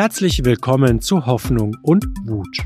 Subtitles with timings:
[0.00, 2.58] Herzlich willkommen zu Hoffnung und Wut.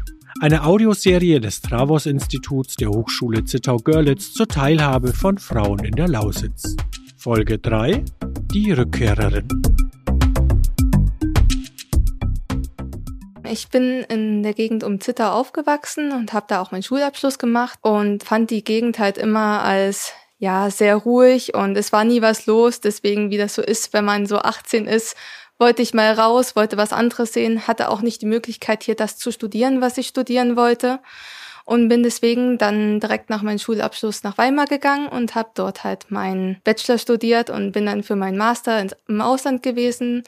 [0.43, 6.77] Eine Audioserie des Travos Instituts der Hochschule Zittau-Görlitz zur Teilhabe von Frauen in der Lausitz.
[7.17, 8.05] Folge 3
[8.53, 9.49] Die Rückkehrerin.
[13.51, 17.79] Ich bin in der Gegend um Zittau aufgewachsen und habe da auch meinen Schulabschluss gemacht
[17.81, 22.45] und fand die Gegend halt immer als ja sehr ruhig und es war nie was
[22.45, 22.83] los.
[22.83, 25.17] Deswegen, wie das so ist, wenn man so 18 ist
[25.63, 29.17] wollte ich mal raus, wollte was anderes sehen, hatte auch nicht die Möglichkeit, hier das
[29.17, 30.99] zu studieren, was ich studieren wollte.
[31.65, 36.11] Und bin deswegen dann direkt nach meinem Schulabschluss nach Weimar gegangen und habe dort halt
[36.11, 40.25] meinen Bachelor studiert und bin dann für meinen Master im Ausland gewesen.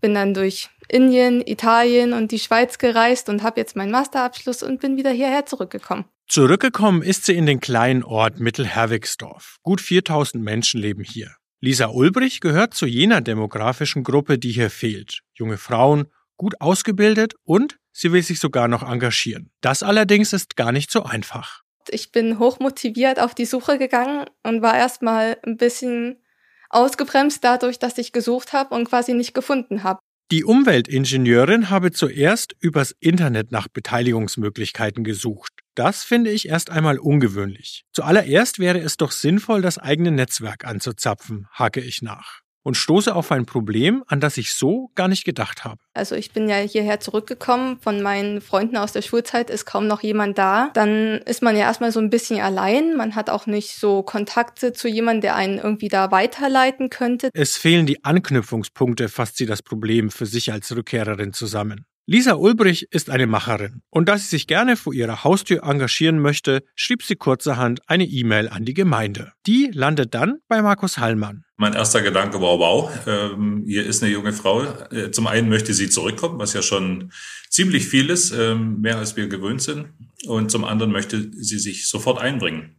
[0.00, 4.80] Bin dann durch Indien, Italien und die Schweiz gereist und habe jetzt meinen Masterabschluss und
[4.80, 6.04] bin wieder hierher zurückgekommen.
[6.28, 9.56] Zurückgekommen ist sie in den kleinen Ort Mittelherwigsdorf.
[9.64, 11.34] Gut 4000 Menschen leben hier.
[11.66, 15.22] Lisa Ulbrich gehört zu jener demografischen Gruppe, die hier fehlt.
[15.34, 19.50] Junge Frauen, gut ausgebildet und sie will sich sogar noch engagieren.
[19.62, 21.62] Das allerdings ist gar nicht so einfach.
[21.88, 26.22] Ich bin hochmotiviert auf die Suche gegangen und war erstmal ein bisschen
[26.70, 29.98] ausgebremst dadurch, dass ich gesucht habe und quasi nicht gefunden habe.
[30.30, 35.52] Die Umweltingenieurin habe zuerst übers Internet nach Beteiligungsmöglichkeiten gesucht.
[35.76, 37.84] Das finde ich erst einmal ungewöhnlich.
[37.92, 43.30] Zuallererst wäre es doch sinnvoll, das eigene Netzwerk anzuzapfen, hake ich nach und stoße auf
[43.30, 45.78] ein Problem, an das ich so gar nicht gedacht habe.
[45.94, 50.02] Also ich bin ja hierher zurückgekommen, von meinen Freunden aus der Schulzeit ist kaum noch
[50.02, 50.70] jemand da.
[50.74, 54.72] Dann ist man ja erstmal so ein bisschen allein, man hat auch nicht so Kontakte
[54.72, 57.30] zu jemandem, der einen irgendwie da weiterleiten könnte.
[57.34, 61.86] Es fehlen die Anknüpfungspunkte, fasst sie das Problem für sich als Rückkehrerin zusammen.
[62.08, 66.62] Lisa Ulbrich ist eine Macherin und da sie sich gerne vor ihrer Haustür engagieren möchte,
[66.76, 69.32] schrieb sie kurzerhand eine E-Mail an die Gemeinde.
[69.44, 71.42] Die landet dann bei Markus Hallmann.
[71.56, 74.62] Mein erster Gedanke war, wow, ähm, hier ist eine junge Frau.
[74.92, 77.10] Äh, zum einen möchte sie zurückkommen, was ja schon
[77.50, 79.86] ziemlich viel ist, ähm, mehr als wir gewöhnt sind.
[80.28, 82.76] Und zum anderen möchte sie sich sofort einbringen.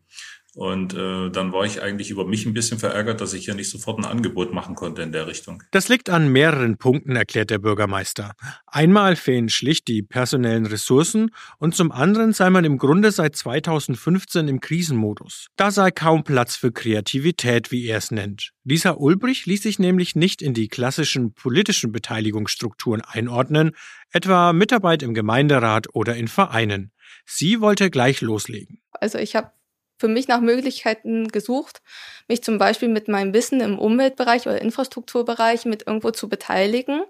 [0.58, 3.70] Und äh, dann war ich eigentlich über mich ein bisschen verärgert, dass ich ja nicht
[3.70, 5.62] sofort ein Angebot machen konnte in der Richtung.
[5.70, 8.32] Das liegt an mehreren Punkten, erklärt der Bürgermeister.
[8.66, 11.30] Einmal fehlen schlicht die personellen Ressourcen
[11.60, 15.46] und zum anderen sei man im Grunde seit 2015 im Krisenmodus.
[15.58, 18.54] Da sei kaum Platz für Kreativität, wie er es nennt.
[18.64, 23.74] Lisa Ulbrich ließ sich nämlich nicht in die klassischen politischen Beteiligungsstrukturen einordnen,
[24.12, 26.94] etwa Mitarbeit im Gemeinderat oder in Vereinen.
[27.28, 28.80] Sie wollte gleich loslegen.
[29.00, 29.52] Also ich habe
[29.98, 31.82] für mich nach Möglichkeiten gesucht,
[32.28, 37.02] mich zum Beispiel mit meinem Wissen im Umweltbereich oder Infrastrukturbereich mit irgendwo zu beteiligen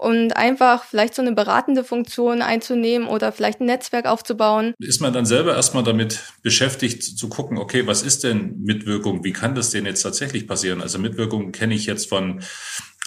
[0.00, 4.72] und einfach vielleicht so eine beratende Funktion einzunehmen oder vielleicht ein Netzwerk aufzubauen.
[4.78, 9.24] Ist man dann selber erstmal damit beschäftigt zu gucken, okay, was ist denn Mitwirkung?
[9.24, 10.80] Wie kann das denn jetzt tatsächlich passieren?
[10.80, 12.42] Also Mitwirkung kenne ich jetzt von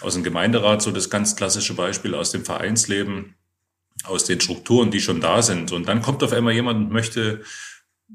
[0.02, 3.34] aus dem Gemeinderat, so das ganz klassische Beispiel aus dem Vereinsleben,
[4.04, 5.72] aus den Strukturen, die schon da sind.
[5.72, 7.42] Und dann kommt auf einmal jemand und möchte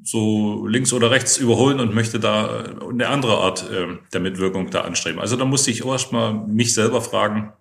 [0.02, 4.82] so links oder rechts überholen und möchte da eine andere Art äh, der Mitwirkung da
[4.82, 5.20] anstreben.
[5.20, 7.52] Also da musste ich erstmal mich selber fragen,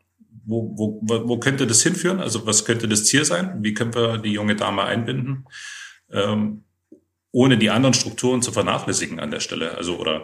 [0.46, 2.20] wo, wo, wo könnte das hinführen?
[2.20, 3.58] Also was könnte das Ziel sein?
[3.62, 5.46] Wie können wir die junge Dame einbinden,
[6.12, 6.64] ähm,
[7.32, 9.76] ohne die anderen Strukturen zu vernachlässigen an der Stelle?
[9.76, 10.24] Also oder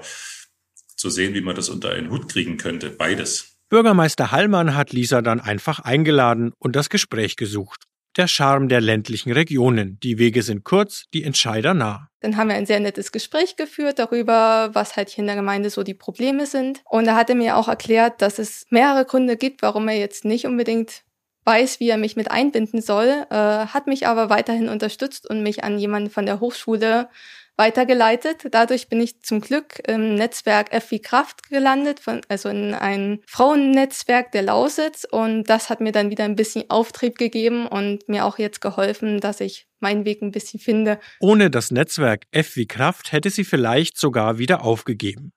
[0.95, 2.89] zu sehen, wie man das unter einen Hut kriegen könnte.
[2.89, 3.57] Beides.
[3.69, 7.87] Bürgermeister Hallmann hat Lisa dann einfach eingeladen und das Gespräch gesucht
[8.17, 9.99] der Charme der ländlichen Regionen.
[10.01, 12.09] Die Wege sind kurz, die Entscheider nah.
[12.21, 15.69] Dann haben wir ein sehr nettes Gespräch geführt darüber, was halt hier in der Gemeinde
[15.69, 16.81] so die Probleme sind.
[16.85, 20.25] Und da hat er mir auch erklärt, dass es mehrere Gründe gibt, warum er jetzt
[20.25, 21.03] nicht unbedingt
[21.45, 25.63] weiß, wie er mich mit einbinden soll, äh, hat mich aber weiterhin unterstützt und mich
[25.63, 27.09] an jemanden von der Hochschule
[27.57, 28.47] weitergeleitet.
[28.51, 34.31] Dadurch bin ich zum Glück im Netzwerk FI Kraft gelandet, von, also in ein Frauennetzwerk
[34.31, 35.05] der Lausitz.
[35.09, 39.19] Und das hat mir dann wieder ein bisschen Auftrieb gegeben und mir auch jetzt geholfen,
[39.19, 40.99] dass ich meinen Weg ein bisschen finde.
[41.19, 45.33] Ohne das Netzwerk FI Kraft hätte sie vielleicht sogar wieder aufgegeben.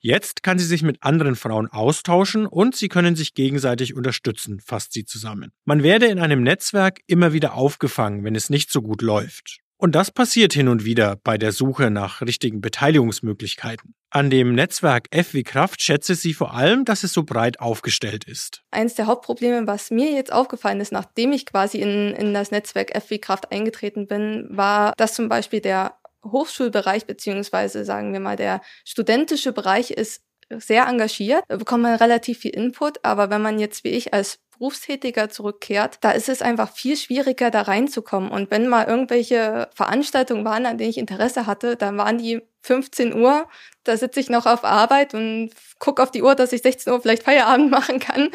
[0.00, 4.92] Jetzt kann sie sich mit anderen Frauen austauschen und sie können sich gegenseitig unterstützen, fasst
[4.92, 5.52] sie zusammen.
[5.64, 9.60] Man werde in einem Netzwerk immer wieder aufgefangen, wenn es nicht so gut läuft.
[9.80, 13.94] Und das passiert hin und wieder bei der Suche nach richtigen Beteiligungsmöglichkeiten.
[14.10, 18.24] An dem Netzwerk F wie Kraft schätze sie vor allem, dass es so breit aufgestellt
[18.24, 18.62] ist.
[18.70, 22.94] Eines der Hauptprobleme, was mir jetzt aufgefallen ist, nachdem ich quasi in, in das Netzwerk
[22.94, 25.94] F wie Kraft eingetreten bin, war, dass zum Beispiel der
[26.26, 32.50] Hochschulbereich beziehungsweise sagen wir mal der studentische Bereich ist sehr engagiert, bekommt man relativ viel
[32.50, 36.94] Input, aber wenn man jetzt wie ich als Berufstätiger zurückkehrt, da ist es einfach viel
[36.94, 38.30] schwieriger, da reinzukommen.
[38.30, 43.14] Und wenn mal irgendwelche Veranstaltungen waren, an denen ich Interesse hatte, dann waren die 15
[43.14, 43.48] Uhr,
[43.84, 47.00] da sitze ich noch auf Arbeit und gucke auf die Uhr, dass ich 16 Uhr
[47.00, 48.28] vielleicht Feierabend machen kann.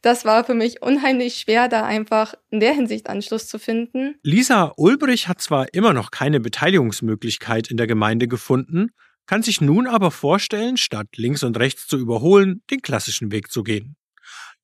[0.00, 4.14] das war für mich unheimlich schwer, da einfach in der Hinsicht Anschluss zu finden.
[4.22, 8.92] Lisa Ulbrich hat zwar immer noch keine Beteiligungsmöglichkeit in der Gemeinde gefunden,
[9.26, 13.62] kann sich nun aber vorstellen, statt links und rechts zu überholen, den klassischen Weg zu
[13.62, 13.96] gehen.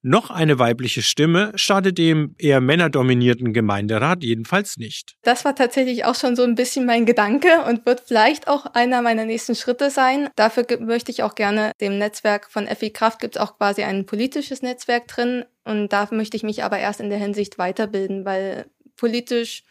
[0.06, 5.14] Noch eine weibliche Stimme schadet dem eher männerdominierten Gemeinderat jedenfalls nicht.
[5.22, 9.00] Das war tatsächlich auch schon so ein bisschen mein Gedanke und wird vielleicht auch einer
[9.00, 10.28] meiner nächsten Schritte sein.
[10.36, 14.04] Dafür möchte ich auch gerne dem Netzwerk von FI Kraft gibt es auch quasi ein
[14.04, 18.66] politisches Netzwerk drin und da möchte ich mich aber erst in der Hinsicht weiterbilden, weil
[18.98, 19.62] politisch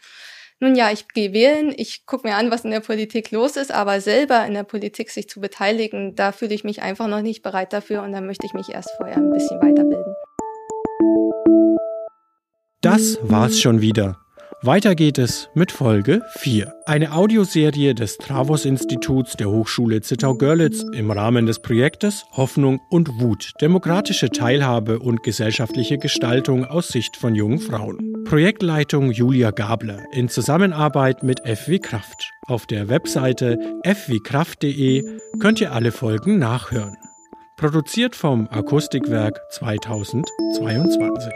[0.58, 3.70] nun ja, ich gehe wählen, ich gucke mir an, was in der Politik los ist,
[3.70, 7.42] aber selber in der Politik sich zu beteiligen, da fühle ich mich einfach noch nicht
[7.42, 10.13] bereit dafür und da möchte ich mich erst vorher ein bisschen weiterbilden.
[12.80, 14.18] Das war's schon wieder.
[14.60, 16.72] Weiter geht es mit Folge 4.
[16.86, 23.52] Eine Audioserie des Travos-Instituts der Hochschule Zittau-Görlitz im Rahmen des Projektes Hoffnung und Wut.
[23.60, 28.24] Demokratische Teilhabe und gesellschaftliche Gestaltung aus Sicht von jungen Frauen.
[28.24, 32.30] Projektleitung Julia Gabler in Zusammenarbeit mit FW Kraft.
[32.46, 35.04] Auf der Webseite fwkraft.de
[35.40, 36.96] könnt ihr alle Folgen nachhören.
[37.56, 41.30] Produziert vom Akustikwerk 2022.